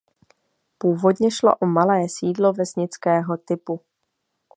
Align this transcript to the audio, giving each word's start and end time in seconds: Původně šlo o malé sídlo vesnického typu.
Původně 0.77 1.31
šlo 1.31 1.55
o 1.55 1.65
malé 1.65 2.09
sídlo 2.09 2.53
vesnického 2.53 3.37
typu. 3.37 3.81